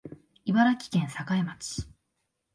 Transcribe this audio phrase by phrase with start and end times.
[0.45, 1.87] 茨城県境町